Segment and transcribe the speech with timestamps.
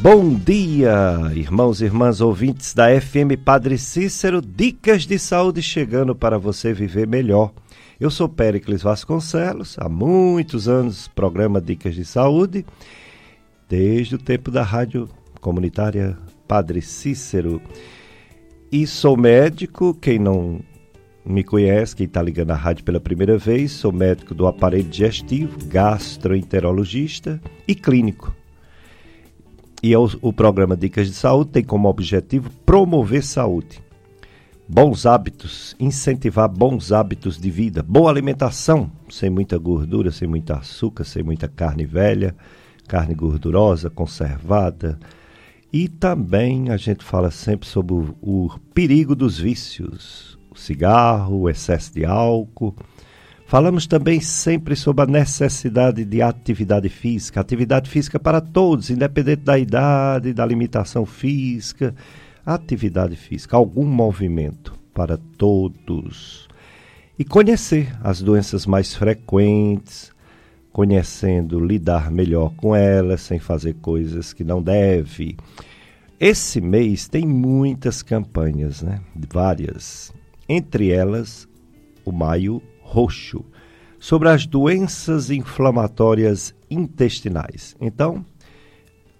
[0.00, 6.38] Bom dia, irmãos e irmãs ouvintes da FM Padre Cícero, dicas de saúde chegando para
[6.38, 7.52] você viver melhor.
[7.98, 12.64] Eu sou Péricles Vasconcelos, há muitos anos programa Dicas de Saúde,
[13.68, 15.08] desde o tempo da rádio
[15.40, 17.60] comunitária Padre Cícero.
[18.70, 20.60] E sou médico, quem não
[21.24, 25.58] me conhece, quem está ligando a rádio pela primeira vez, sou médico do aparelho digestivo,
[25.66, 28.32] gastroenterologista e clínico.
[29.82, 33.80] E é o, o programa Dicas de Saúde tem como objetivo promover saúde
[34.68, 41.04] bons hábitos, incentivar bons hábitos de vida, boa alimentação, sem muita gordura, sem muito açúcar,
[41.04, 42.36] sem muita carne velha,
[42.86, 44.98] carne gordurosa, conservada.
[45.72, 51.48] E também a gente fala sempre sobre o, o perigo dos vícios, o cigarro, o
[51.48, 52.76] excesso de álcool.
[53.48, 59.58] Falamos também sempre sobre a necessidade de atividade física, atividade física para todos, independente da
[59.58, 61.94] idade, da limitação física
[62.54, 66.48] atividade física, algum movimento para todos.
[67.18, 70.12] E conhecer as doenças mais frequentes,
[70.72, 75.36] conhecendo lidar melhor com elas, sem fazer coisas que não deve.
[76.18, 79.00] Esse mês tem muitas campanhas, né?
[79.30, 80.12] Várias.
[80.48, 81.46] Entre elas,
[82.04, 83.44] o Maio Roxo,
[84.00, 87.76] sobre as doenças inflamatórias intestinais.
[87.78, 88.24] Então,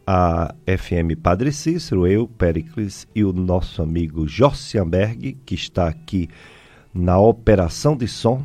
[0.06, 6.30] a FM Padre Cícero, eu, Pericles e o nosso amigo Jossianberg, que está aqui
[6.94, 8.42] na operação de som.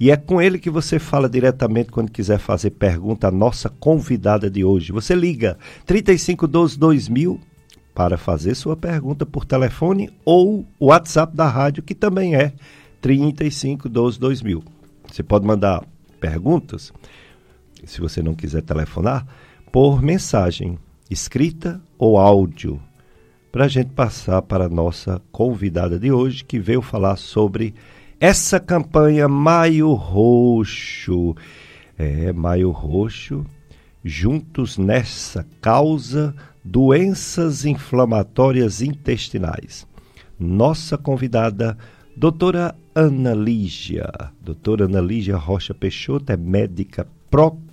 [0.00, 4.50] E é com ele que você fala diretamente quando quiser fazer pergunta à nossa convidada
[4.50, 4.90] de hoje.
[4.90, 7.40] Você liga 3512 2000
[7.94, 12.54] para fazer sua pergunta por telefone ou WhatsApp da rádio, que também é
[13.06, 14.64] 3512 2000.
[15.06, 15.84] Você pode mandar
[16.18, 16.92] perguntas,
[17.84, 19.24] se você não quiser telefonar,
[19.70, 20.76] por mensagem
[21.08, 22.82] escrita ou áudio,
[23.52, 27.76] para a gente passar para a nossa convidada de hoje, que veio falar sobre
[28.18, 31.36] essa campanha Maio Roxo.
[31.96, 33.46] É, Maio Roxo,
[34.04, 36.34] juntos nessa causa,
[36.64, 39.86] doenças inflamatórias intestinais.
[40.40, 41.78] Nossa convidada,
[42.16, 44.10] doutora Ana Lígia.
[44.40, 47.06] Doutora Ana Lígia Rocha Peixoto é médica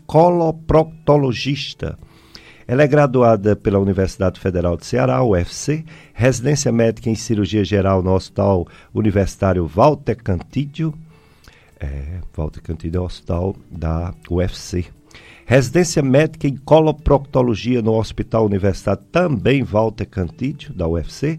[0.06, 1.98] coloproctologista
[2.68, 8.14] ela é graduada pela Universidade Federal de Ceará, UFC, residência médica em cirurgia geral no
[8.14, 10.94] Hospital Universitário Walter Cantídio.
[11.80, 14.86] É, Walter Cantídio é o hospital da UFC.
[15.46, 21.38] Residência médica em coloproctologia no Hospital Universitário, também Walter Cantídio, da UFC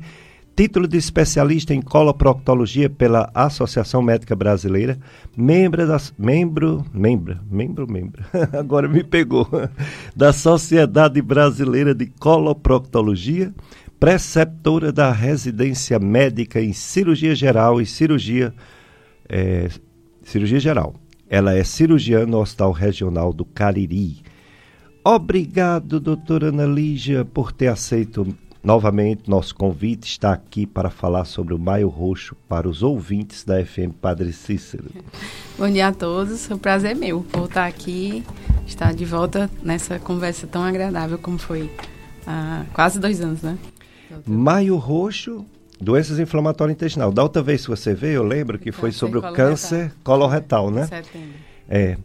[0.56, 4.98] título de especialista em coloproctologia pela Associação Médica Brasileira,
[5.36, 8.24] membro da membro, membro, membro, membro.
[8.56, 9.48] Agora me pegou.
[10.14, 13.52] Da Sociedade Brasileira de Coloproctologia,
[13.98, 18.54] preceptora da residência médica em cirurgia geral e cirurgia
[19.28, 19.68] é,
[20.22, 20.94] cirurgia geral.
[21.28, 24.22] Ela é cirurgiã no Hospital Regional do Cariri.
[25.02, 28.26] Obrigado, doutora Ana Lígia, por ter aceito
[28.64, 33.62] Novamente, nosso convite está aqui para falar sobre o Maio Roxo para os ouvintes da
[33.62, 34.86] FM Padre Cícero.
[35.58, 38.24] Bom dia a todos, o prazer é meu voltar aqui,
[38.66, 41.70] estar de volta nessa conversa tão agradável como foi
[42.26, 43.58] há quase dois anos, né?
[44.26, 45.44] Maio Roxo,
[45.78, 47.12] doenças inflamatórias intestinal.
[47.12, 50.86] Da outra vez que você veio, eu lembro que foi sobre o câncer coloretal, né?
[50.86, 51.28] Setembro.
[51.68, 51.98] É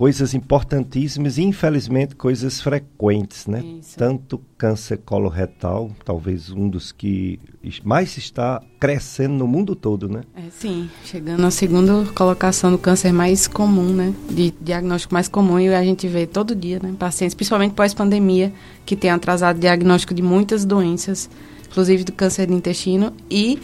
[0.00, 3.62] coisas importantíssimas e infelizmente coisas frequentes, né?
[3.78, 3.98] Isso.
[3.98, 7.38] Tanto câncer coloretal, talvez um dos que
[7.84, 10.22] mais está crescendo no mundo todo, né?
[10.34, 14.14] É, sim, chegando à segunda colocação do câncer mais comum, né?
[14.30, 16.94] De diagnóstico mais comum e a gente vê todo dia, né?
[16.98, 18.54] Pacientes, principalmente pós-pandemia,
[18.86, 21.28] que tem atrasado o diagnóstico de muitas doenças,
[21.68, 23.60] inclusive do câncer do intestino e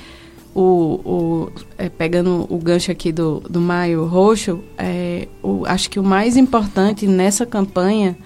[0.56, 6.00] o, o é, pegando o gancho aqui do, do Maio Roxo, é, o, acho que
[6.00, 8.16] o mais importante nessa campanha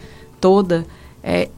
[0.41, 0.87] toda
[1.25, 1.49] é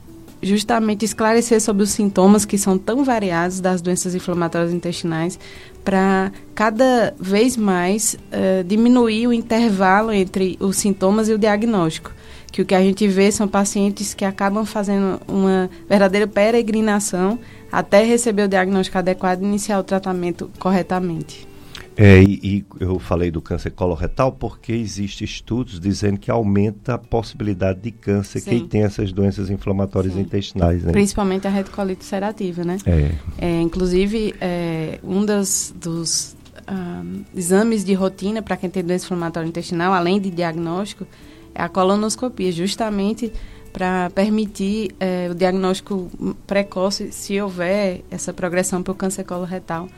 [0.43, 5.39] justamente esclarecer sobre os sintomas que são tão variados das doenças inflamatórias intestinais
[5.85, 12.13] para cada vez mais uh, diminuir o intervalo entre os sintomas e o diagnóstico.
[12.53, 17.39] Que o que a gente vê são pacientes que acabam fazendo uma verdadeira peregrinação
[17.73, 21.49] até receber o diagnóstico adequado e iniciar o tratamento corretamente.
[21.97, 26.99] É, e, e, eu falei do câncer coloretal porque existe estudos dizendo que aumenta a
[26.99, 28.51] possibilidade de câncer Sim.
[28.51, 30.21] quem tem essas doenças inflamatórias Sim.
[30.21, 30.83] intestinais.
[30.83, 30.93] Né?
[30.93, 32.79] Principalmente a retocolite ulcerativa, né?
[32.87, 33.13] É.
[33.39, 36.35] é inclusive, é, um das, dos
[36.71, 41.07] um, exames de rotina para quem tem doença inflamatória intestinal, além de diagnóstico,
[41.55, 43.33] a colonoscopia, justamente
[43.73, 46.11] para permitir é, o diagnóstico
[46.47, 49.89] precoce se houver essa progressão para o câncer coloretal,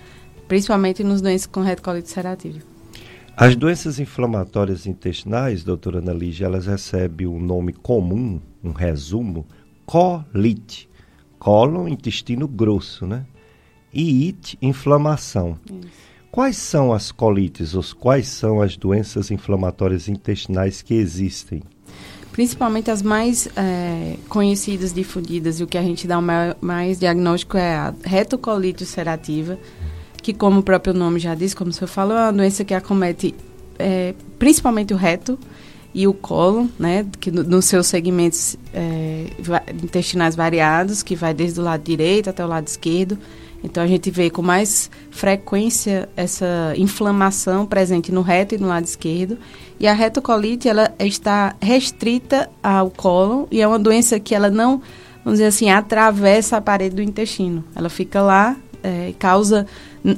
[0.46, 2.60] principalmente nos doentes com retocolite ulcerativa.
[3.36, 9.44] As doenças inflamatórias intestinais, doutora Ana Lígia, elas recebem um nome comum, um resumo,
[9.84, 10.88] colite.
[11.36, 13.26] Cólon, intestino grosso, né?
[13.92, 15.58] E it, inflamação.
[15.66, 16.13] Isso.
[16.34, 21.62] Quais são as colites, ou quais são as doenças inflamatórias intestinais que existem?
[22.32, 26.98] Principalmente as mais é, conhecidas, difundidas, e o que a gente dá o maior, mais
[26.98, 29.56] diagnóstico é a retocolite ulcerativa,
[30.20, 32.74] que como o próprio nome já diz, como o senhor falou, é uma doença que
[32.74, 33.32] acomete
[33.78, 35.38] é, principalmente o reto
[35.94, 39.26] e o colo, né, que nos no seus segmentos é,
[39.80, 43.16] intestinais variados, que vai desde o lado direito até o lado esquerdo.
[43.64, 48.84] Então a gente vê com mais frequência essa inflamação presente no reto e no lado
[48.84, 49.38] esquerdo.
[49.80, 54.82] E a retocolite ela está restrita ao colo e é uma doença que ela não,
[55.24, 57.64] vamos dizer assim, atravessa a parede do intestino.
[57.74, 59.66] Ela fica lá, é, causa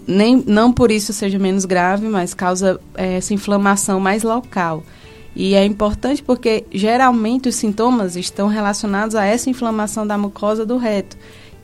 [0.09, 4.83] nem não por isso seja menos grave, mas causa é, essa inflamação mais local.
[5.37, 10.79] E é importante porque geralmente os sintomas estão relacionados a essa inflamação da mucosa do
[10.79, 11.17] reto,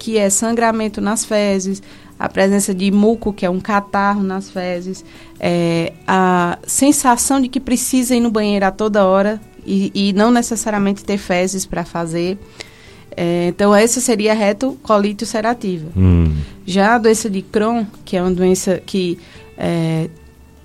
[0.03, 1.81] que é sangramento nas fezes,
[2.19, 5.05] a presença de muco, que é um catarro nas fezes,
[5.39, 10.33] é, a sensação de que precisa ir no banheiro a toda hora e, e não
[10.33, 12.37] necessariamente ter fezes para fazer.
[13.17, 15.87] É, então, essa seria a retocolite ulcerativa.
[15.97, 16.35] Hum.
[16.67, 19.21] Já a doença de Crohn, que é uma doença que
[19.57, 20.11] é,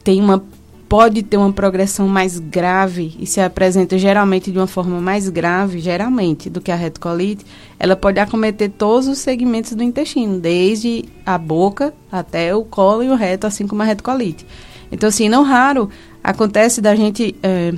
[0.04, 0.44] tem uma
[0.88, 5.80] pode ter uma progressão mais grave e se apresenta geralmente de uma forma mais grave,
[5.80, 7.45] geralmente, do que a retocolite,
[7.78, 13.10] ela pode acometer todos os segmentos do intestino, desde a boca até o colo e
[13.10, 14.45] o reto, assim como a retocolite.
[14.92, 15.89] Então, assim, não raro
[16.24, 17.74] acontece da gente é,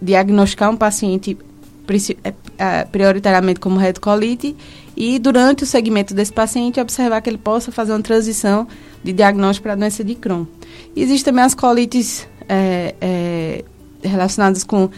[0.00, 1.38] diagnosticar um paciente
[2.22, 4.54] é, é, prioritariamente como retocolite
[4.96, 8.68] e durante o segmento desse paciente observar que ele possa fazer uma transição
[9.02, 10.44] de diagnóstico para a doença de Crohn.
[10.94, 13.64] Existem também as colites é, é,
[14.02, 14.90] relacionadas com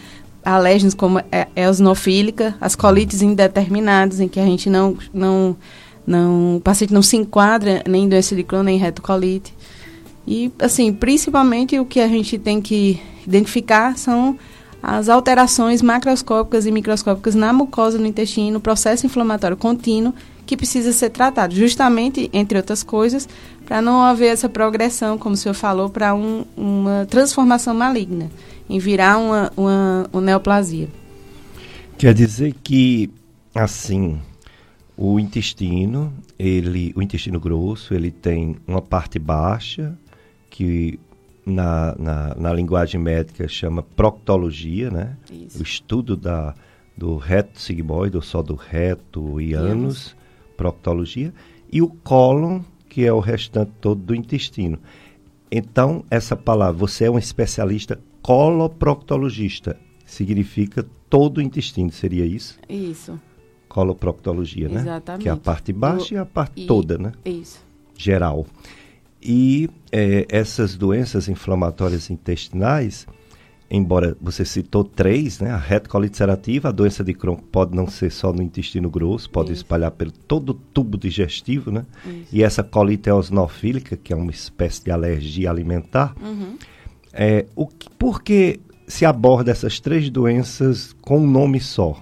[0.43, 5.55] alérgenos como a eosinofílica, as colites indeterminadas em que a gente não, não,
[6.05, 9.53] não o paciente não se enquadra nem em doença de Crohn nem em retocolite.
[10.27, 14.37] E, assim, principalmente o que a gente tem que identificar são
[14.83, 20.13] as alterações macroscópicas e microscópicas na mucosa do intestino, processo inflamatório contínuo,
[20.45, 23.27] que precisa ser tratado, justamente, entre outras coisas,
[23.65, 28.29] para não haver essa progressão, como o senhor falou, para um, uma transformação maligna,
[28.69, 30.87] em virar uma, uma, uma neoplasia.
[31.97, 33.09] Quer dizer que,
[33.53, 34.19] assim,
[34.97, 39.97] o intestino, ele, o intestino grosso, ele tem uma parte baixa,
[40.49, 40.99] que
[41.45, 45.15] na, na, na linguagem médica chama proctologia, né?
[45.31, 45.59] Isso.
[45.59, 46.55] O estudo da,
[46.97, 50.15] do reto sigmoide, ou só do reto e ânus,
[50.55, 51.33] proctologia.
[51.71, 54.79] E o cólon, que é o restante todo do intestino.
[55.51, 62.57] Então, essa palavra, você é um especialista coloproctologista, significa todo o intestino, seria isso?
[62.67, 63.19] Isso.
[63.69, 64.81] Coloproctologia, né?
[64.81, 65.23] Exatamente.
[65.23, 67.11] Que é a parte baixa o, e a parte e, toda, né?
[67.23, 67.63] Isso.
[67.97, 68.45] Geral.
[69.21, 73.07] E é, essas doenças inflamatórias intestinais,
[73.75, 75.51] embora você citou três, né?
[75.51, 79.51] A retocolite ulcerativa, a doença de Crohn pode não ser só no intestino grosso, pode
[79.51, 79.63] Isso.
[79.63, 81.85] espalhar pelo todo o tubo digestivo, né?
[82.05, 82.29] Isso.
[82.31, 86.57] E essa colite eosinofílica, que é uma espécie de alergia alimentar, uhum.
[87.13, 92.01] é, o que, por que se aborda essas três doenças com um nome só?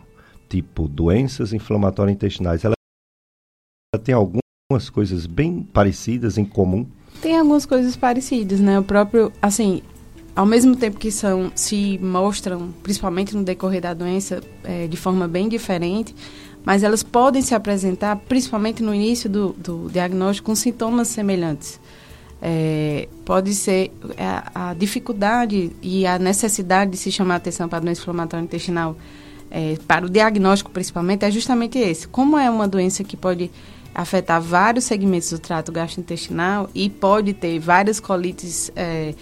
[0.50, 2.64] Tipo, doenças inflamatórias intestinais.
[2.64, 2.76] Ela
[4.04, 6.86] tem algumas coisas bem parecidas em comum?
[7.22, 8.78] Tem algumas coisas parecidas, né?
[8.78, 9.82] O próprio, assim,
[10.36, 15.28] ao mesmo tempo que são se mostram, principalmente no decorrer da doença, é, de forma
[15.28, 16.16] bem diferente,
[16.66, 21.80] mas elas podem se apresentar, principalmente no início do, do diagnóstico, com sintomas semelhantes.
[22.42, 27.82] É, pode ser a, a, dificuldade e a necessidade de se chamar atenção para a
[27.82, 28.98] doença inflamatória intestinal,
[29.52, 32.08] é, para o diagnóstico principalmente, é justamente esse.
[32.08, 33.52] Como é uma doença que pode
[33.94, 39.14] afetar vários segmentos do trato gastrointestinal e pode ter várias colites é,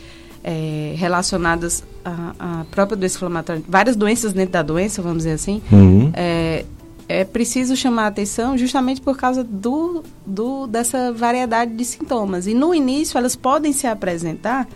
[0.43, 5.61] é, relacionadas à, à, própria doença inflamatória, várias doenças dentro da doença, vamos dizer assim,
[5.71, 6.11] uhum.
[6.13, 6.65] é,
[7.07, 12.47] é preciso chamar a atenção justamente por causa do, do, dessa variedade de sintomas.
[12.47, 14.67] E no início elas podem se apresentar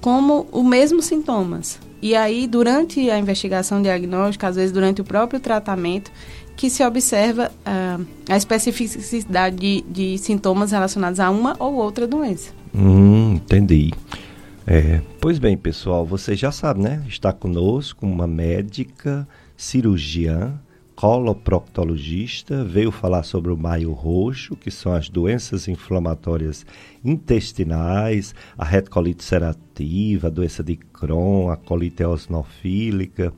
[0.00, 1.78] como o mesmo sintomas.
[2.00, 6.12] E aí, durante a investigação diagnóstica, às vezes durante o próprio tratamento,
[6.56, 12.50] que se observa uh, a especificidade de, de, sintomas relacionados a uma ou outra doença.
[12.74, 13.92] Hum, entendi.
[14.70, 17.02] É, pois bem, pessoal, você já sabe, né?
[17.08, 20.60] Está conosco uma médica cirurgiã,
[20.94, 26.66] coloproctologista, veio falar sobre o maio roxo, que são as doenças inflamatórias
[27.02, 33.32] intestinais, a retocolite ulcerativa, a doença de Crohn, a colite eosinofílica,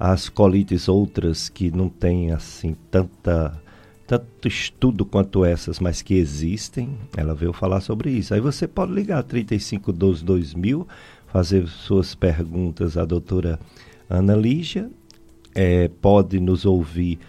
[0.00, 3.60] as colites outras que não têm assim tanta
[4.18, 8.34] tanto estudo quanto essas, mas que existem, ela veio falar sobre isso.
[8.34, 10.86] Aí você pode ligar 3512 2000,
[11.28, 13.58] fazer suas perguntas à doutora
[14.10, 14.90] Ana Lígia,
[15.54, 17.20] é, pode nos ouvir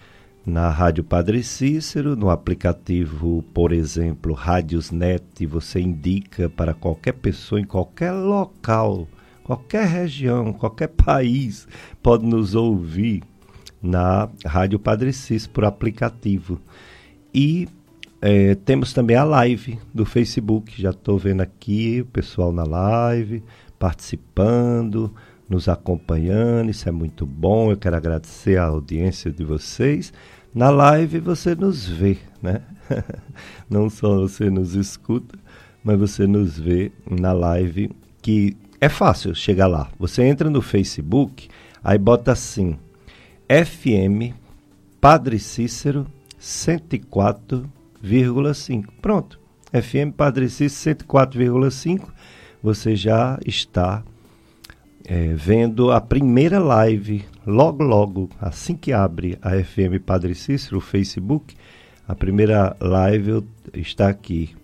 [0.44, 7.64] na Rádio Padre Cícero, no aplicativo, por exemplo, Rádiosnet, você indica para qualquer pessoa em
[7.64, 9.08] qualquer local
[9.44, 11.68] qualquer região, qualquer país
[12.02, 13.22] pode nos ouvir
[13.84, 16.58] na Rádio Padre Cis por aplicativo.
[17.32, 17.68] E
[18.20, 20.80] é, temos também a live do Facebook.
[20.80, 23.44] Já estou vendo aqui o pessoal na live,
[23.78, 25.14] participando,
[25.48, 26.70] nos acompanhando.
[26.70, 27.70] Isso é muito bom.
[27.70, 30.12] Eu quero agradecer a audiência de vocês.
[30.54, 32.62] Na live você nos vê, né?
[33.68, 35.38] Não só você nos escuta,
[35.82, 37.90] mas você nos vê na live
[38.22, 39.90] que é fácil chegar lá.
[39.98, 41.48] Você entra no Facebook,
[41.82, 42.78] aí bota assim:
[43.48, 44.34] FM
[45.00, 46.06] Padre Cícero
[46.40, 48.86] 104,5.
[49.02, 49.38] Pronto.
[49.70, 52.08] FM Padre Cícero 104,5.
[52.62, 54.02] Você já está
[55.04, 60.80] é, vendo a primeira live, logo, logo, assim que abre a FM Padre Cícero, o
[60.80, 61.54] Facebook,
[62.08, 64.56] a primeira live está aqui.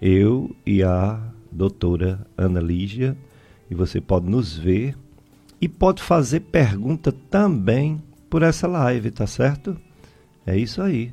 [0.00, 1.20] Eu e a
[1.50, 3.16] doutora Ana Lígia
[3.68, 4.96] e você pode nos ver
[5.60, 9.76] e pode fazer pergunta também por essa live, tá certo?
[10.46, 11.12] É isso aí.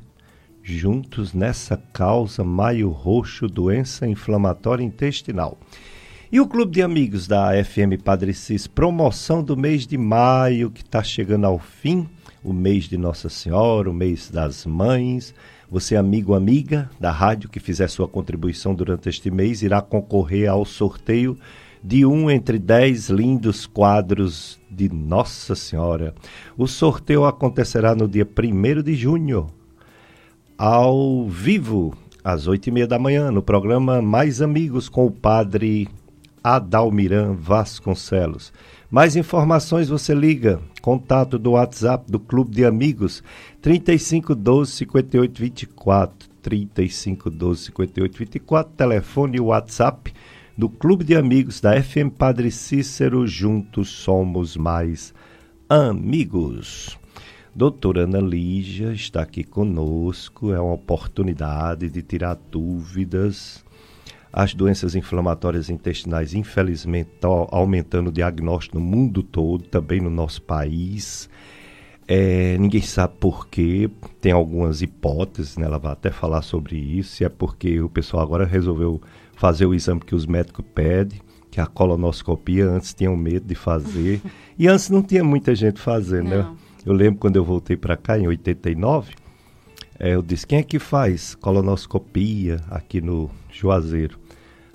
[0.62, 5.58] Juntos nessa causa Maio Roxo, doença inflamatória intestinal.
[6.30, 10.82] E o Clube de Amigos da FM Padre Cis, promoção do mês de maio, que
[10.82, 12.08] está chegando ao fim,
[12.44, 15.34] o mês de Nossa Senhora, o mês das mães.
[15.70, 20.64] Você, amigo, amiga da rádio, que fizer sua contribuição durante este mês, irá concorrer ao
[20.64, 21.36] sorteio
[21.82, 26.14] de um entre dez lindos quadros de Nossa Senhora.
[26.56, 29.48] O sorteio acontecerá no dia 1 de junho,
[30.56, 35.88] ao vivo, às oito e meia da manhã, no programa Mais Amigos com o padre
[36.42, 38.52] Adalmiran Vasconcelos.
[38.90, 43.22] Mais informações você liga, contato do WhatsApp do Clube de Amigos,
[43.60, 50.12] 3512 5824, 3512 5824, telefone WhatsApp
[50.58, 55.14] do Clube de Amigos da FM Padre Cícero, juntos somos mais
[55.68, 56.98] amigos.
[57.54, 63.64] Doutora Ana Lígia está aqui conosco, é uma oportunidade de tirar dúvidas.
[64.32, 70.42] As doenças inflamatórias intestinais, infelizmente, estão aumentando o diagnóstico no mundo todo, também no nosso
[70.42, 71.30] país.
[72.08, 73.88] É, ninguém sabe por quê,
[74.20, 75.66] tem algumas hipóteses, né?
[75.66, 79.00] ela vai até falar sobre isso, é porque o pessoal agora resolveu
[79.38, 84.20] fazer o exame que os médicos pedem, que a colonoscopia, antes tinham medo de fazer.
[84.58, 86.46] e antes não tinha muita gente fazendo, né?
[86.84, 89.14] Eu lembro quando eu voltei para cá, em 89,
[89.98, 94.18] é, eu disse, quem é que faz colonoscopia aqui no Juazeiro?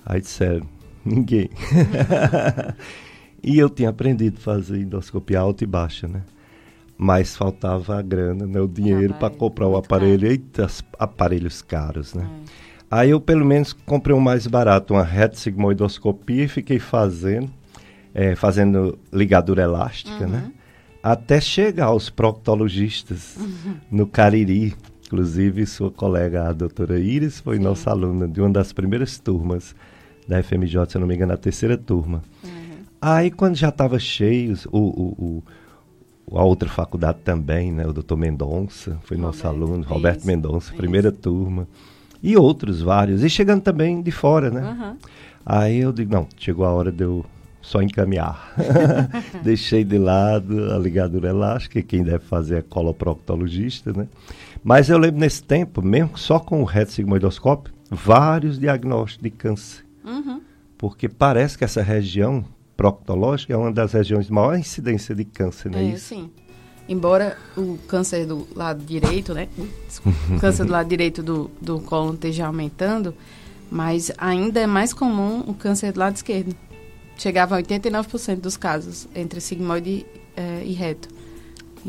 [0.04, 0.66] Aí disseram,
[1.04, 1.50] ninguém.
[3.42, 6.22] e eu tinha aprendido a fazer endoscopia alta e baixa, né?
[6.96, 8.60] Mas faltava a grana, né?
[8.60, 10.26] O dinheiro para comprar o aparelho.
[10.28, 10.68] Eita,
[10.98, 12.26] aparelhos caros, né?
[12.60, 12.73] É.
[12.90, 17.50] Aí eu pelo menos comprei um mais barato, uma retsigmoidoscopia e fiquei fazendo,
[18.14, 20.38] é, fazendo ligadura elástica, né?
[20.38, 20.48] uhum.
[20.48, 20.52] né?
[21.02, 23.74] Até chegar aos proctologistas uhum.
[23.90, 24.74] no Cariri.
[25.06, 27.62] Inclusive, sua colega, a doutora Iris, foi Sim.
[27.62, 29.74] nossa aluna de uma das primeiras turmas
[30.26, 32.22] da FMJ, se eu não me engano, a terceira turma.
[32.42, 32.50] Uhum.
[33.00, 35.42] Aí, quando já estava cheio, o, o,
[36.26, 37.86] o, a outra faculdade também, né?
[37.86, 41.68] O doutor Mendonça, foi Roberto, nosso aluno, Roberto Mendonça, primeira turma
[42.24, 44.62] e outros vários, e chegando também de fora, né?
[44.62, 44.96] Uhum.
[45.44, 47.22] Aí eu digo, não, chegou a hora de eu
[47.60, 48.54] só encaminhar.
[49.44, 54.08] Deixei de lado a ligadura elástica, quem deve fazer é coloproctologista, né?
[54.64, 59.84] Mas eu lembro nesse tempo, mesmo só com o retossigmoidoscópio, vários diagnósticos de câncer.
[60.02, 60.40] Uhum.
[60.78, 62.42] Porque parece que essa região
[62.74, 66.06] proctológica é uma das regiões de maior incidência de câncer, não é, é isso?
[66.06, 66.30] Sim
[66.88, 69.48] embora o câncer do lado direito, né?
[70.34, 73.14] o câncer do lado direito do, do colo esteja aumentando,
[73.70, 76.54] mas ainda é mais comum o câncer do lado esquerdo.
[77.16, 80.04] Chegava a 89% dos casos entre sigmoide
[80.36, 81.08] eh, e reto.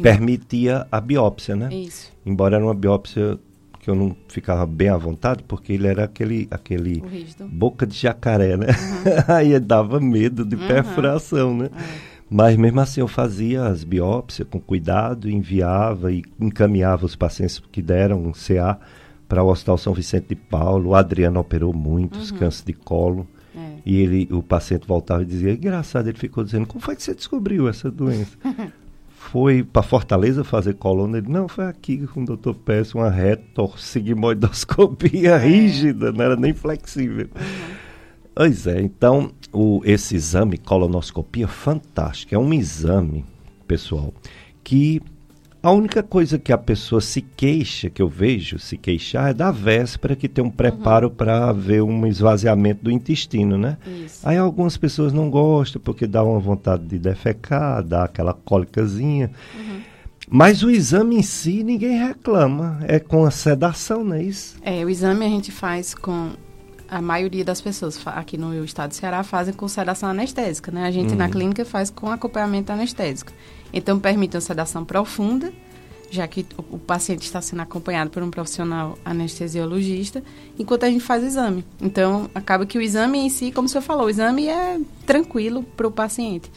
[0.01, 1.73] Permitia a biópsia, né?
[1.73, 2.11] Isso.
[2.25, 3.39] Embora era uma biópsia
[3.79, 7.03] que eu não ficava bem à vontade, porque ele era aquele, aquele
[7.51, 8.67] boca de jacaré, né?
[8.67, 9.23] Uhum.
[9.35, 10.67] Aí dava medo de uhum.
[10.67, 11.69] perfuração, né?
[11.71, 12.14] É.
[12.29, 17.81] Mas mesmo assim eu fazia as biópsias com cuidado, enviava e encaminhava os pacientes que
[17.81, 18.79] deram um CA
[19.27, 20.89] para o Hospital São Vicente de Paulo.
[20.89, 22.37] O Adriano operou muitos uhum.
[22.37, 23.27] câncer de colo.
[23.55, 23.75] É.
[23.85, 27.13] E ele, o paciente voltava e dizia, engraçado, ele ficou dizendo, como foi que você
[27.13, 28.35] descobriu essa doença?
[29.07, 31.19] foi para Fortaleza fazer coluna?
[31.19, 35.37] Ele, não, foi aqui com o doutor Pérez, uma retorsigmoidoscopia é.
[35.37, 37.29] rígida, não era nem flexível.
[37.35, 37.74] Uhum.
[38.35, 42.35] Pois é, então o, esse exame, colonoscopia, fantástico.
[42.35, 43.23] É um exame,
[43.65, 44.13] pessoal,
[44.61, 45.01] que
[45.63, 49.49] a única coisa que a pessoa se queixa, que eu vejo se queixar, é da
[49.51, 51.15] véspera que tem um preparo uhum.
[51.15, 53.77] para ver um esvaziamento do intestino, né?
[54.05, 54.19] Isso.
[54.27, 59.31] Aí algumas pessoas não gostam porque dá uma vontade de defecar, dá aquela cólicazinha.
[59.57, 59.79] Uhum.
[60.29, 64.57] Mas o exame em si ninguém reclama, é com a sedação, não é isso?
[64.61, 66.31] É, o exame a gente faz com
[66.89, 70.85] a maioria das pessoas aqui no estado do Ceará fazem com sedação anestésica, né?
[70.85, 71.17] A gente uhum.
[71.17, 73.31] na clínica faz com acompanhamento anestésico.
[73.73, 75.51] Então permite uma sedação profunda,
[76.09, 80.23] já que o, o, paciente está sendo acompanhado por um profissional anestesiologista,
[80.57, 81.65] enquanto a gente faz o exame.
[81.81, 85.63] Então acaba que o exame em si, como o senhor falou, o exame é tranquilo
[85.63, 86.51] para o paciente.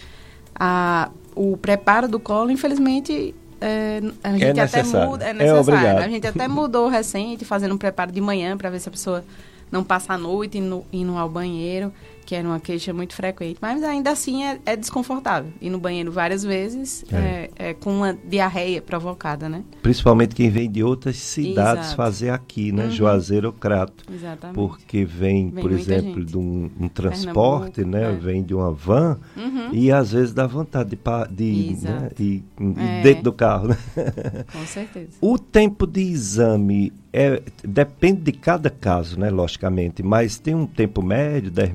[0.55, 6.01] A, o preparo do colo, infelizmente, é, a gente é até muda, é, é necessário.
[6.01, 8.93] É a gente até mudou recente, fazendo um preparo de manhã para ver se a
[8.93, 9.25] pessoa
[9.71, 11.93] não passa a noite indo, indo ao banheiro,
[12.29, 13.57] que era uma queixa muito frequente.
[13.59, 15.51] Mas ainda assim é, é desconfortável.
[15.63, 17.17] Ir no banheiro várias vezes é.
[17.57, 19.65] É, é com uma diarreia provocada, né?
[19.83, 21.97] Principalmente quem vem de outras cidades Exato.
[21.97, 22.85] fazer aqui, né?
[22.85, 22.91] Uhum.
[22.91, 24.05] Juazeiro ou Crato.
[24.13, 24.55] Exatamente.
[24.55, 26.27] Porque vem, vem por exemplo, gente.
[26.27, 28.13] de um, um transporte, né?
[28.13, 28.17] É.
[28.17, 29.71] Vem de uma van uhum.
[29.73, 32.11] e às vezes dá vontade de, de né?
[32.19, 32.45] ir,
[32.77, 33.01] é.
[33.01, 33.77] dentro do carro, né?
[34.53, 35.13] Com certeza.
[35.23, 41.03] o tempo de exame é, depende de cada caso, né, logicamente, mas tem um tempo
[41.03, 41.73] médio, 10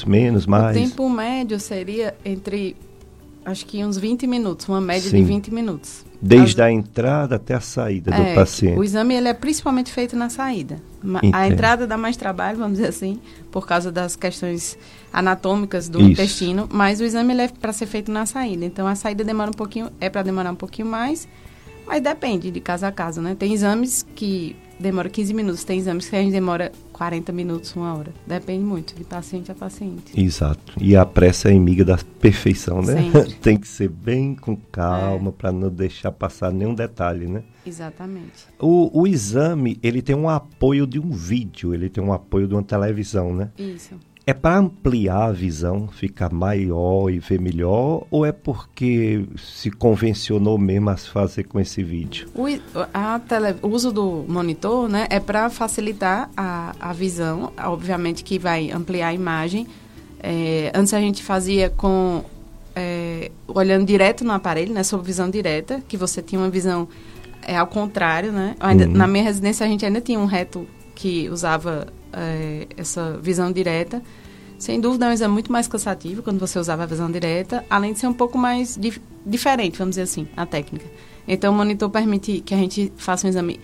[0.00, 0.76] minutos, menos, mais.
[0.76, 2.76] O tempo médio seria entre,
[3.44, 5.18] acho que uns 20 minutos, uma média Sim.
[5.18, 6.04] de 20 minutos.
[6.20, 6.68] Desde As...
[6.68, 8.78] a entrada até a saída é, do paciente.
[8.78, 10.78] O exame ele é principalmente feito na saída.
[11.02, 11.34] Entendo.
[11.34, 14.78] A entrada dá mais trabalho, vamos dizer assim, por causa das questões
[15.12, 16.10] anatômicas do Isso.
[16.10, 18.64] intestino, mas o exame ele é para ser feito na saída.
[18.64, 21.28] Então a saída demora um pouquinho, é para demorar um pouquinho mais,
[21.86, 23.34] mas depende de caso a caso, né?
[23.34, 25.64] Tem exames que demora 15 minutos.
[25.64, 28.12] Tem exames que a gente demora 40 minutos, uma hora.
[28.26, 30.20] Depende muito de paciente a paciente.
[30.20, 30.74] Exato.
[30.80, 33.10] E a pressa é inimiga da perfeição, né?
[33.40, 35.32] Tem que ser bem com calma é.
[35.32, 37.42] para não deixar passar nenhum detalhe, né?
[37.64, 38.46] Exatamente.
[38.58, 42.54] O, o exame, ele tem um apoio de um vídeo, ele tem um apoio de
[42.54, 43.50] uma televisão, né?
[43.56, 43.94] Isso.
[44.24, 50.56] É para ampliar a visão, ficar maior e ver melhor, ou é porque se convencionou
[50.56, 52.28] mesmo a fazer com esse vídeo?
[52.34, 52.46] O,
[53.26, 58.70] tele, o uso do monitor né, é para facilitar a, a visão, obviamente que vai
[58.70, 59.66] ampliar a imagem.
[60.20, 62.24] É, antes a gente fazia com
[62.76, 66.88] é, olhando direto no aparelho, né, sob visão direta, que você tinha uma visão
[67.42, 68.54] é, ao contrário, né?
[68.60, 68.92] Ainda, uhum.
[68.92, 74.02] Na minha residência a gente ainda tinha um reto que usava é, essa visão direta.
[74.58, 77.92] Sem dúvida, é um exame muito mais cansativo quando você usava a visão direta, além
[77.92, 80.86] de ser um pouco mais dif diferente, vamos dizer assim, a técnica.
[81.26, 83.60] Então, o monitor permite que a gente faça um exame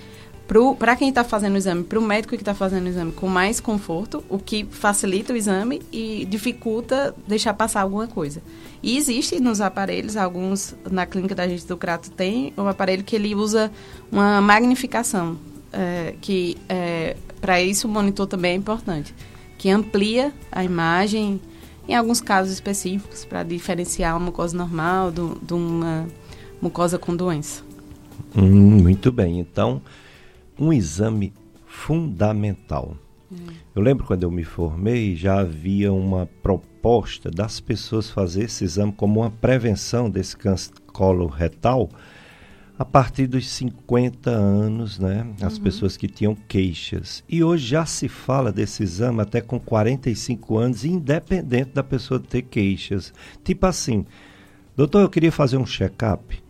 [0.78, 3.28] para quem está fazendo o exame, para o médico que está fazendo o exame com
[3.28, 8.42] mais conforto, o que facilita o exame e dificulta deixar passar alguma coisa.
[8.82, 13.14] E existe nos aparelhos, alguns na clínica da gente do Crato tem um aparelho que
[13.14, 13.70] ele usa
[14.10, 15.36] uma magnificação,
[15.72, 19.14] é, que é, para isso, o monitor também é importante,
[19.56, 21.40] que amplia a imagem,
[21.88, 26.06] em alguns casos específicos, para diferenciar uma mucosa normal do, de uma
[26.60, 27.62] mucosa com doença.
[28.36, 29.38] Hum, muito bem.
[29.38, 29.80] Então,
[30.58, 31.32] um exame
[31.66, 32.96] fundamental.
[33.30, 33.36] Hum.
[33.74, 38.92] Eu lembro quando eu me formei, já havia uma proposta das pessoas fazer esse exame
[38.92, 41.88] como uma prevenção desse câncer coloretal
[42.78, 45.26] a partir dos 50 anos, né?
[45.42, 45.64] As uhum.
[45.64, 47.24] pessoas que tinham queixas.
[47.28, 52.42] E hoje já se fala desse exame até com 45 anos, independente da pessoa ter
[52.42, 53.12] queixas.
[53.42, 54.06] Tipo assim,
[54.76, 56.40] doutor, eu queria fazer um check-up.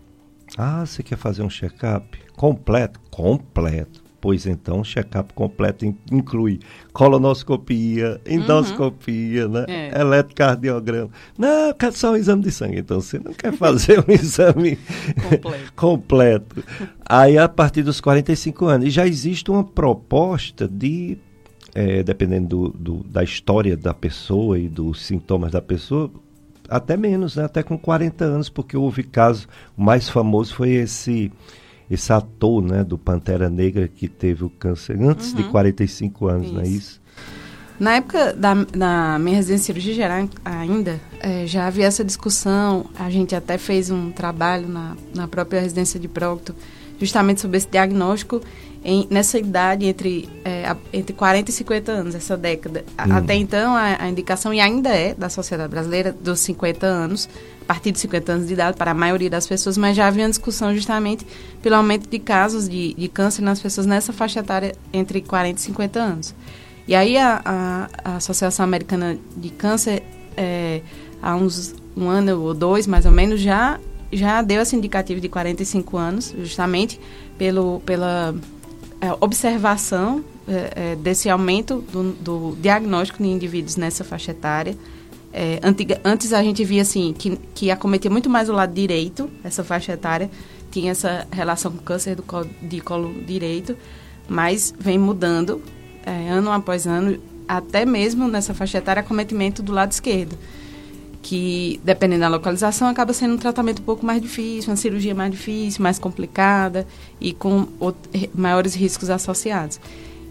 [0.57, 2.19] Ah, você quer fazer um check-up?
[2.37, 3.01] Completo?
[3.11, 4.08] Completo.
[4.21, 6.59] Pois então, o check-up completo inclui
[6.93, 9.53] colonoscopia, endoscopia, uhum.
[9.53, 9.65] né?
[9.69, 10.01] É.
[10.01, 11.11] eletrocardiograma.
[11.39, 12.81] Não, quero só um exame de sangue.
[12.81, 14.77] Então, você não quer fazer um exame
[15.23, 15.73] completo.
[15.77, 16.65] completo.
[17.09, 21.17] Aí, a partir dos 45 anos, e já existe uma proposta de,
[21.73, 26.11] é, dependendo do, do, da história da pessoa e dos sintomas da pessoa,
[26.69, 27.45] até menos, né?
[27.45, 31.31] até com 40 anos, porque houve caso, o mais famoso foi esse
[31.91, 35.37] esse ator né, do Pantera Negra que teve o câncer antes uhum.
[35.37, 36.55] de 45 anos, isso.
[36.55, 37.01] não é isso?
[37.79, 42.87] Na época da, da minha residência de cirurgia geral ainda, é, já havia essa discussão,
[42.99, 46.55] a gente até fez um trabalho na, na própria residência de prócto,
[47.01, 48.41] justamente sobre esse diagnóstico
[48.85, 52.85] em, nessa idade entre, é, entre 40 e 50 anos, essa década.
[52.99, 53.13] Hum.
[53.13, 57.29] Até então, a, a, indicação, e ainda é, da sociedade brasileira, dos 50 anos,
[57.63, 60.25] a partir de 50 anos de idade, para a maioria das pessoas, mas já havia
[60.25, 61.27] uma discussão justamente
[61.63, 65.63] pelo aumento de casos de, de câncer nas pessoas nessa faixa etária entre 40 e
[65.63, 66.35] 50 anos.
[66.87, 70.03] E aí a, a, a Associação Americana de Câncer,
[70.37, 70.81] é,
[71.21, 73.79] há uns um ano ou dois, mais ou menos, já,
[74.13, 76.99] já deu esse indicativo de 45 anos, justamente
[77.37, 78.35] pelo, pela
[79.01, 84.77] é, observação é, é, desse aumento do, do, diagnóstico de indivíduos nessa faixa etária.
[85.33, 89.31] É, antiga, antes a gente via assim que, que acometia muito mais o lado direito,
[89.45, 90.31] essa faixa etária,
[90.71, 93.77] tinha essa relação com câncer do colo, de colo direito,
[94.27, 95.63] mas vem mudando
[96.05, 100.37] é, ano após ano, até mesmo nessa faixa etária, acometimento do lado esquerdo
[101.23, 105.31] que, dependendo da localização, acaba sendo um tratamento um pouco mais difícil, uma cirurgia mais
[105.31, 106.87] difícil, mais complicada
[107.21, 107.67] e com
[108.35, 109.81] maiores riscos associados.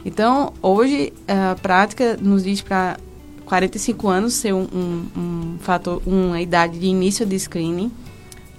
[0.05, 2.97] Então, hoje, a prática nos diz para
[3.45, 7.91] 45 anos ser um, um, um, fator, uma idade de início de screening.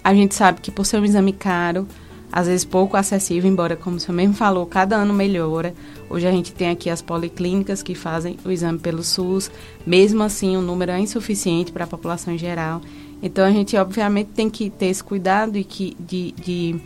[0.02, 1.86] A gente sabe que por ser um exame caro,
[2.32, 5.74] às vezes pouco acessível, embora, como senhor mesmo falou, cada ano melhora.
[6.10, 9.50] Hoje a gente tem aqui as policlínicas que fazem o exame pelo SUS,
[9.86, 12.80] mesmo assim o número é insuficiente para a população em geral.
[13.22, 16.80] Então a gente obviamente tem que ter esse cuidado e que, de, de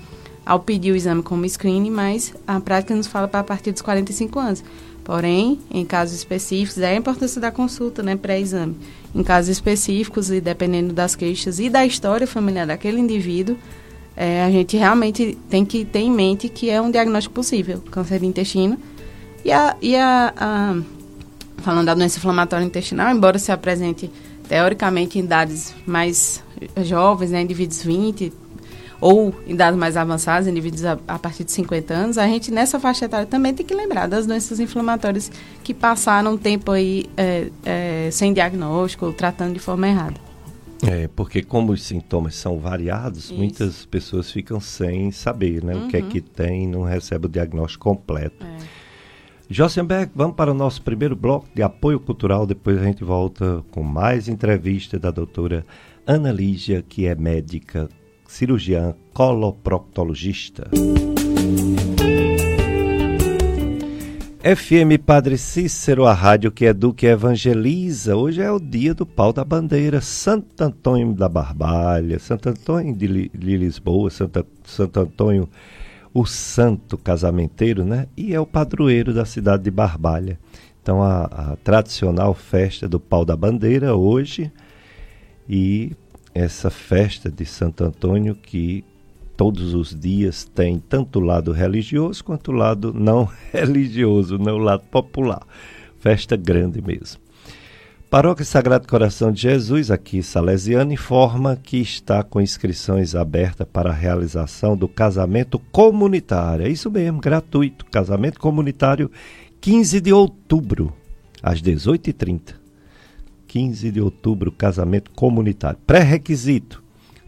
[0.45, 3.83] ao pedir o exame como screening, mas a prática nos fala para a partir dos
[3.83, 4.65] 45 anos.
[5.05, 8.77] Porém, em casos específicos, é a importância da consulta, né, pré-exame.
[9.15, 13.57] Em casos específicos e dependendo das queixas e da história familiar daquele indivíduo,
[14.17, 18.21] é, a gente realmente tem que ter em mente que é um diagnóstico possível, câncer
[18.21, 18.79] de intestino.
[19.45, 20.77] E a, e a, a
[21.63, 24.11] falando da doença inflamatória intestinal, embora se apresente
[24.49, 26.43] teoricamente em idades mais
[26.85, 28.33] jovens, né, indivíduos 20
[29.01, 32.79] ou em idades mais avançadas, indivíduos a, a, partir de 50 anos, a gente nessa
[32.79, 35.31] faixa etária também tem que lembrar das doenças inflamatórias
[35.65, 40.32] que passaram um tempo aí é, é, sem diagnóstico tratando de forma errada.
[40.87, 43.35] É, porque como os sintomas são variados, Isso.
[43.35, 45.87] muitas pessoas ficam sem saber né, uhum.
[45.87, 46.09] o que é uhum.
[46.09, 48.45] que tem, não recebe o diagnóstico completo.
[48.45, 48.83] É.
[49.49, 53.83] Josenberg, vamos para o nosso primeiro bloco de apoio cultural, depois a gente volta com
[53.83, 55.65] mais entrevista da doutora
[56.07, 57.89] Ana Lígia, que é médica,
[58.27, 60.71] cirurgiã, coloproctologista.
[64.43, 68.17] FM Padre Cícero, a rádio que educa e evangeliza.
[68.17, 70.01] Hoje é o dia do pau da bandeira.
[70.01, 75.49] Santo Antônio da Barbalha, Santo Antônio de, de Lisboa, Santo, Santo Antônio,
[76.13, 78.09] o santo casamenteiro, né?
[78.17, 80.37] E é o padroeiro da cidade de Barbalha.
[80.83, 84.51] Então, a, a tradicional festa do pau da bandeira hoje
[85.49, 85.93] e
[86.35, 88.85] essa festa de Santo Antônio que
[89.43, 94.53] todos os dias tem tanto o lado religioso quanto o lado não religioso, né?
[94.53, 95.45] o lado popular.
[95.99, 97.21] Festa grande mesmo.
[98.09, 103.93] Paróquia Sagrado Coração de Jesus, aqui Salesiano, informa que está com inscrições abertas para a
[103.93, 106.65] realização do casamento comunitário.
[106.65, 107.85] É isso mesmo, gratuito.
[107.87, 109.11] Casamento comunitário,
[109.61, 110.93] 15 de outubro,
[111.43, 112.55] às 18h30.
[113.49, 115.81] 15 de outubro, casamento comunitário.
[115.85, 116.82] Pré-requisito: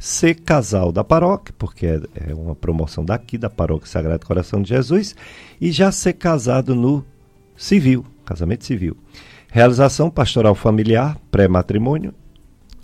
[0.04, 4.68] ser casal da paróquia, porque é, é uma promoção daqui da paróquia Sagrado Coração de
[4.68, 5.16] Jesus,
[5.58, 7.02] e já ser casado no
[7.56, 8.98] civil, casamento civil.
[9.50, 12.12] Realização pastoral familiar, pré-matrimônio,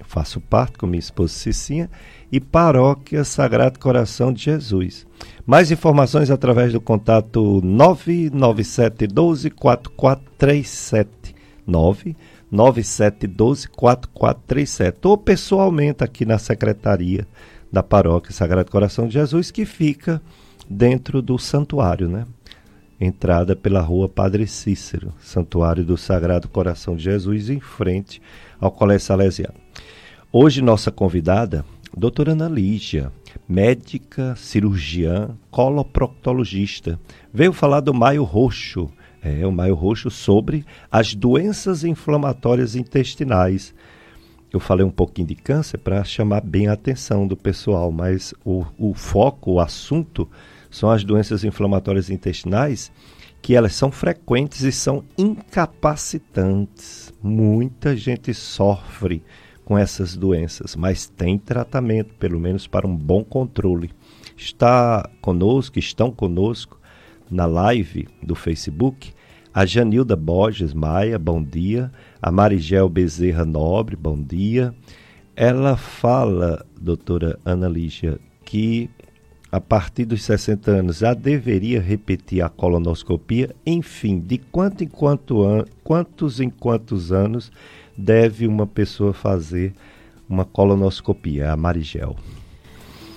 [0.03, 1.91] faço parte com minha esposa Cicinha,
[2.33, 5.07] e paróquia Sagrado Coração de Jesus.
[5.45, 11.35] Mais informações através do contato 997 12 4437
[11.67, 12.17] 9
[12.53, 17.27] 9712-4437 ou pessoalmente aqui na secretaria
[17.73, 20.21] da Paróquia Sagrado Coração de Jesus, que fica
[20.69, 22.27] dentro do santuário, né?
[23.01, 28.21] Entrada pela rua Padre Cícero, Santuário do Sagrado Coração de Jesus, em frente
[28.61, 29.55] ao Colégio Salesiano.
[30.33, 31.65] Hoje, nossa convidada,
[31.97, 33.11] doutora Ana Lígia,
[33.49, 36.99] médica, cirurgiã, coloproctologista,
[37.33, 38.91] veio falar do Maio Roxo,
[39.23, 43.75] é, o Maio Roxo sobre as doenças inflamatórias intestinais.
[44.53, 48.65] Eu falei um pouquinho de câncer para chamar bem a atenção do pessoal, mas o,
[48.79, 50.29] o foco, o assunto,
[50.71, 52.91] são as doenças inflamatórias intestinais,
[53.43, 57.13] que elas são frequentes e são incapacitantes.
[57.23, 59.23] Muita gente sofre
[59.65, 63.91] com essas doenças, mas tem tratamento, pelo menos para um bom controle.
[64.37, 66.80] Está conosco, estão conosco
[67.31, 69.13] na live do Facebook
[69.53, 71.91] A Janilda Borges Maia, bom dia.
[72.23, 74.75] A Marigel Bezerra Nobre, bom dia.
[75.35, 78.89] Ela fala, doutora Ana Lígia, que
[79.51, 83.55] a partir dos 60 anos já deveria repetir a colonoscopia.
[83.67, 87.51] Enfim, de quanto em quanto an quantos em quantos anos
[87.97, 89.75] deve uma pessoa fazer
[90.29, 91.51] uma colonoscopia?
[91.51, 92.15] A Marigel.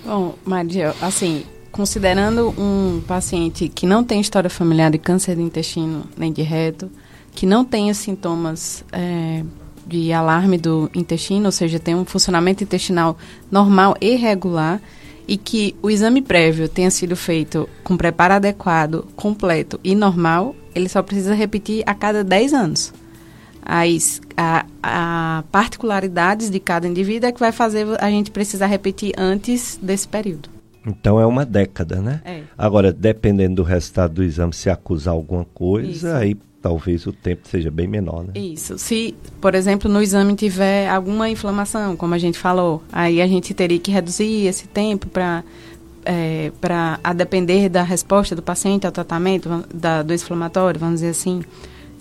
[0.04, 6.06] Bom, Marigel, assim, considerando um paciente que não tem história familiar de câncer de intestino
[6.16, 6.90] nem de reto,
[7.34, 9.44] que não tenha sintomas é,
[9.86, 13.18] de alarme do intestino, ou seja, tem um funcionamento intestinal
[13.52, 14.80] normal e regular,
[15.28, 20.88] e que o exame prévio tenha sido feito com preparo adequado, completo e normal, ele
[20.88, 22.94] só precisa repetir a cada 10 anos.
[23.66, 29.14] As a, a particularidades de cada indivíduo é que vai fazer a gente precisar repetir
[29.18, 30.53] antes desse período.
[30.86, 32.22] Então é uma década, né?
[32.26, 32.42] É.
[32.58, 36.18] Agora, dependendo do resultado do exame, se acusar alguma coisa, Isso.
[36.18, 38.32] aí talvez o tempo seja bem menor, né?
[38.36, 38.78] Isso.
[38.78, 43.54] Se, por exemplo, no exame tiver alguma inflamação, como a gente falou, aí a gente
[43.54, 45.44] teria que reduzir esse tempo para
[46.06, 51.10] é, para a depender da resposta do paciente ao tratamento da, do inflamatório, vamos dizer
[51.10, 51.42] assim.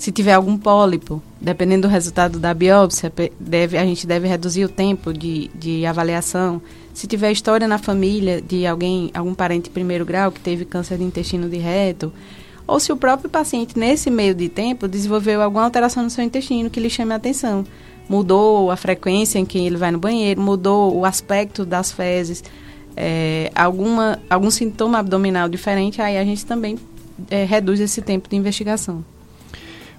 [0.02, 4.68] Se tiver algum pólipo, dependendo do resultado da biópsia, deve, a gente deve reduzir o
[4.68, 6.60] tempo de, de avaliação.
[6.92, 10.98] Se tiver história na família de alguém, algum parente de primeiro grau que teve câncer
[10.98, 12.12] de intestino de reto,
[12.66, 16.68] ou se o próprio paciente, nesse meio de tempo, desenvolveu alguma alteração no seu intestino
[16.68, 17.64] que lhe chame a atenção.
[18.08, 22.42] Mudou a frequência em que ele vai no banheiro, mudou o aspecto das fezes,
[22.96, 26.76] é, alguma, algum sintoma abdominal diferente, aí a gente também
[27.30, 29.04] é, reduz esse tempo de investigação.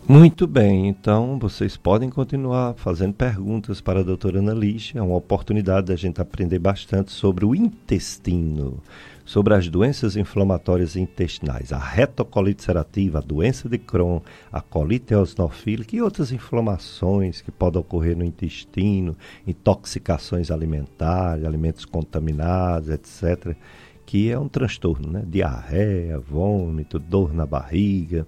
[0.05, 4.99] Muito bem, então vocês podem continuar fazendo perguntas para a doutora Ana Lixa.
[4.99, 8.83] É uma oportunidade da gente aprender bastante sobre o intestino,
[9.23, 14.19] sobre as doenças inflamatórias intestinais, a retocolite ulcerativa, a doença de Crohn,
[14.51, 19.15] a colite eosinofílica e outras inflamações que podem ocorrer no intestino,
[19.47, 23.55] intoxicações alimentares, alimentos contaminados, etc.,
[24.05, 25.23] que é um transtorno, né?
[25.25, 28.27] Diarreia, vômito, dor na barriga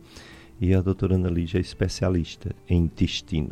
[0.60, 3.52] e a doutora Ana Lígia é especialista em intestino.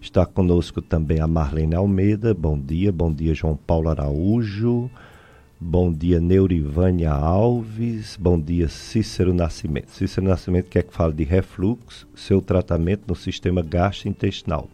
[0.00, 2.34] Está conosco também a Marlene Almeida.
[2.34, 4.90] Bom dia, bom dia João Paulo Araújo.
[5.60, 8.16] Bom dia Neurivânia Alves.
[8.20, 9.92] Bom dia Cícero Nascimento.
[9.92, 14.68] Cícero Nascimento quer que fale de refluxo, seu tratamento no sistema gastrointestinal.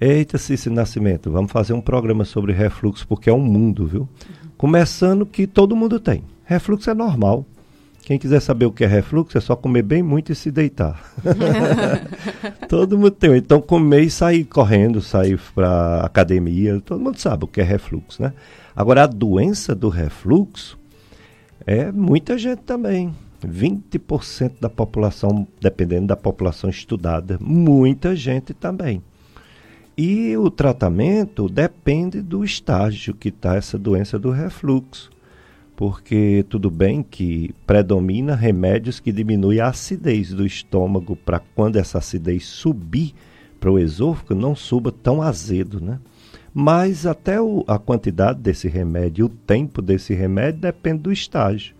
[0.00, 4.08] Eita, Cícero Nascimento, vamos fazer um programa sobre refluxo porque é um mundo, viu?
[4.56, 6.22] Começando que todo mundo tem.
[6.44, 7.44] Refluxo é normal.
[8.02, 11.00] Quem quiser saber o que é refluxo, é só comer bem muito e se deitar.
[12.68, 13.36] todo mundo tem.
[13.36, 18.20] Então, comer e sair correndo, sair para academia, todo mundo sabe o que é refluxo,
[18.20, 18.32] né?
[18.74, 20.76] Agora, a doença do refluxo
[21.64, 23.14] é muita gente também.
[23.46, 29.02] 20% da população, dependendo da população estudada, muita gente também.
[29.96, 35.11] E o tratamento depende do estágio que está essa doença do refluxo
[35.76, 41.98] porque tudo bem que predomina remédios que diminuem a acidez do estômago para quando essa
[41.98, 43.14] acidez subir
[43.58, 45.98] para o esôfago não suba tão azedo, né?
[46.54, 51.74] Mas até o, a quantidade desse remédio, o tempo desse remédio depende do estágio.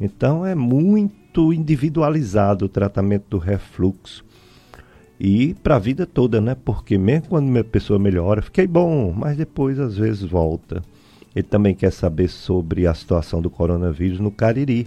[0.00, 4.24] Então é muito individualizado o tratamento do refluxo.
[5.18, 6.54] E para a vida toda, né?
[6.54, 10.82] Porque mesmo quando a pessoa melhora, fiquei bom, mas depois às vezes volta.
[11.36, 14.86] Ele também quer saber sobre a situação do coronavírus no Cariri.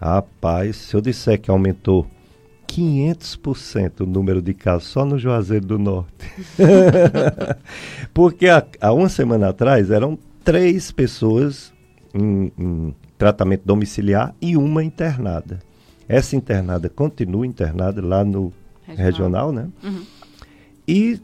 [0.00, 2.06] Rapaz, se eu disser que aumentou
[2.68, 6.30] 500% o número de casos só no Juazeiro do Norte.
[8.14, 11.72] Porque há, há, uma semana atrás eram três pessoas
[12.14, 15.58] em, em tratamento domiciliar e uma internada.
[16.08, 18.52] Essa internada continua internada lá no
[18.86, 19.68] regional, regional né?
[19.82, 20.04] Uhum.
[20.86, 21.20] E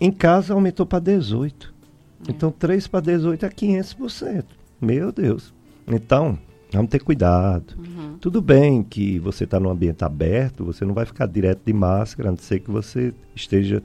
[0.00, 1.77] em casa aumentou para 18.
[2.26, 2.30] É.
[2.30, 4.44] Então, 3 para 18 é 500%.
[4.80, 5.52] Meu Deus.
[5.86, 6.38] Então,
[6.72, 7.74] vamos ter cuidado.
[7.78, 8.16] Uhum.
[8.20, 12.28] Tudo bem que você está num ambiente aberto, você não vai ficar direto de máscara,
[12.28, 13.82] a não ser que você esteja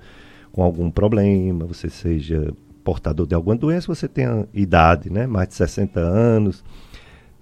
[0.52, 5.26] com algum problema, você seja portador de alguma doença, você tenha idade, né?
[5.26, 6.63] Mais de 60 anos.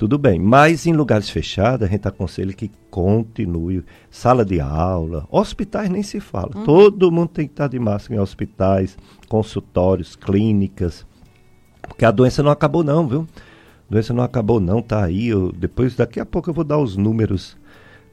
[0.01, 3.85] Tudo bem, mas em lugares fechados a gente aconselha que continue.
[4.09, 6.49] Sala de aula, hospitais nem se fala.
[6.55, 6.63] Uhum.
[6.63, 8.97] Todo mundo tem que estar de máscara em hospitais,
[9.29, 11.05] consultórios, clínicas.
[11.83, 13.27] Porque a doença não acabou não, viu?
[13.87, 15.27] A doença não acabou não, tá aí.
[15.27, 17.55] Eu, depois, daqui a pouco eu vou dar os números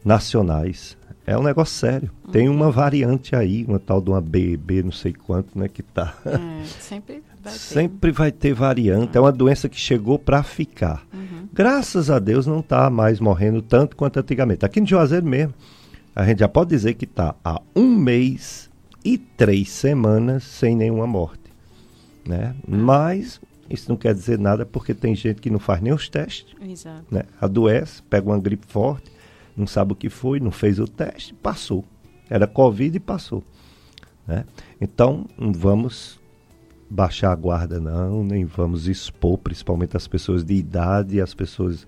[0.04, 0.94] nacionais.
[1.28, 2.10] É um negócio sério.
[2.24, 2.32] Uhum.
[2.32, 6.14] Tem uma variante aí, uma tal de uma BB, não sei quanto, né, que tá.
[6.24, 7.58] É, sempre vai ter.
[7.58, 9.14] Sempre vai ter variante.
[9.14, 11.06] É uma doença que chegou para ficar.
[11.12, 11.46] Uhum.
[11.52, 14.64] Graças a Deus não está mais morrendo tanto quanto antigamente.
[14.64, 15.52] Aqui no Juazeiro mesmo,
[16.16, 18.70] a gente já pode dizer que está há um mês
[19.04, 21.52] e três semanas sem nenhuma morte.
[22.26, 22.54] Né?
[22.66, 23.38] Mas
[23.68, 26.56] isso não quer dizer nada porque tem gente que não faz nem os testes.
[26.58, 27.04] Exato.
[27.10, 27.24] Né?
[27.38, 29.10] Adoece, pega uma gripe forte,
[29.58, 31.84] não sabe o que foi, não fez o teste, passou.
[32.30, 33.42] Era Covid e passou.
[34.26, 34.44] Né?
[34.80, 36.20] Então, não vamos
[36.90, 41.86] baixar a guarda, não, nem vamos expor, principalmente as pessoas de idade e as pessoas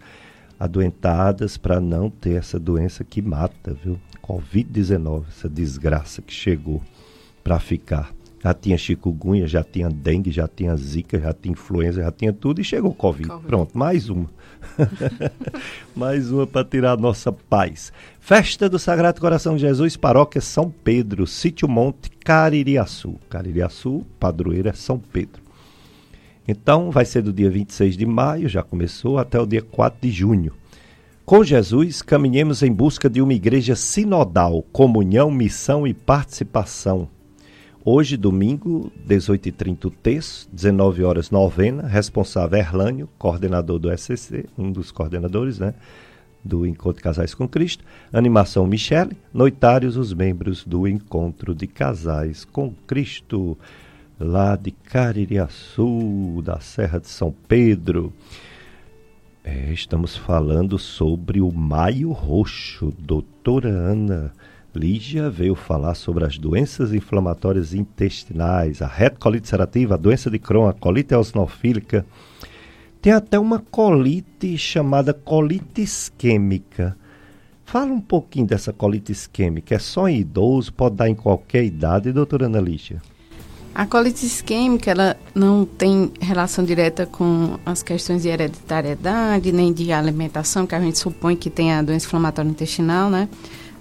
[0.59, 3.99] adoentadas, para não ter essa doença que mata, viu?
[4.23, 6.83] Covid-19, essa desgraça que chegou
[7.43, 8.13] para ficar.
[8.43, 12.61] Já tinha chikungunya, já tinha dengue, já tinha zika, já tinha influenza, já tinha tudo
[12.61, 13.29] e chegou Covid.
[13.29, 13.47] COVID.
[13.47, 14.29] Pronto, mais uma.
[15.95, 17.93] mais uma para tirar a nossa paz.
[18.21, 23.17] Festa do Sagrado Coração de Jesus, Paróquia São Pedro, Sítio Monte, Caririaçu.
[23.29, 25.43] Caririaçu, padroeira São Pedro.
[26.47, 30.11] Então, vai ser do dia 26 de maio, já começou, até o dia 4 de
[30.11, 30.53] junho.
[31.25, 37.09] Com Jesus, caminhemos em busca de uma igreja sinodal, comunhão, missão e participação
[37.83, 44.93] Hoje, domingo, 18h30 o texto, 19 horas novena, responsável Erlânio, coordenador do SCC, um dos
[44.93, 45.73] coordenadores, né?
[46.45, 47.83] Do Encontro Casais com Cristo.
[48.13, 53.57] Animação Michele, noitários os membros do Encontro de Casais com Cristo,
[54.19, 58.13] lá de Caririaçu, da Serra de São Pedro.
[59.43, 64.35] É, estamos falando sobre o Maio Roxo, doutora Ana
[64.75, 70.69] Lígia veio falar sobre as doenças inflamatórias intestinais, a retocolite ulcerativa, a doença de Crohn,
[70.69, 72.07] a colite eosinofílica.
[73.03, 76.97] Tem até uma colite chamada colite isquêmica.
[77.65, 79.75] Fala um pouquinho dessa colite isquêmica.
[79.75, 83.03] É só em idoso, pode dar em qualquer idade, doutora Ana Lígia?
[83.75, 89.93] A colite isquêmica ela não tem relação direta com as questões de hereditariedade, nem de
[89.93, 93.29] alimentação, que a gente supõe que tem a doença inflamatória intestinal, né?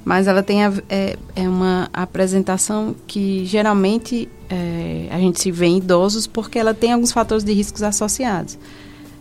[0.04, 5.68] Mas ela tem a, é, é, uma apresentação que geralmente é, a gente se vê
[5.68, 8.58] em idosos porque ela tem alguns fatores de riscos associados.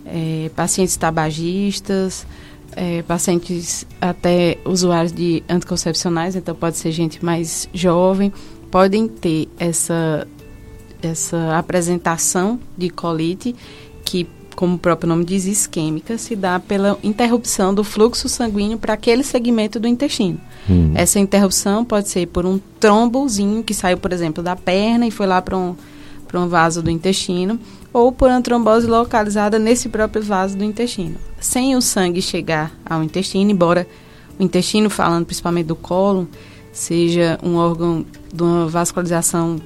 [0.06, 2.26] É, pacientes tabagistas,
[2.74, 8.32] é, pacientes até usuários de anticoncepcionais, então pode ser gente mais jovem,
[8.70, 10.26] podem ter essa,
[11.02, 13.54] essa apresentação de colite
[14.04, 14.26] que
[14.58, 19.22] como o próprio nome diz, isquêmica, se dá pela interrupção do fluxo sanguíneo para aquele
[19.22, 20.40] segmento do intestino.
[20.68, 20.90] Hum.
[20.96, 25.28] Essa interrupção pode ser por um trombozinho que saiu, por exemplo, da perna e foi
[25.28, 25.76] lá para um,
[26.34, 27.56] um vaso do intestino,
[27.92, 31.14] ou por uma trombose localizada nesse próprio vaso do intestino.
[31.38, 33.86] Sem o sangue chegar ao intestino, embora
[34.40, 36.26] o intestino, falando principalmente do colo,
[36.72, 39.60] seja um órgão de uma vascularização